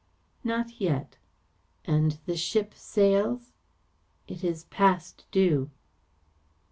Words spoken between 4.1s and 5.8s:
"It is past due."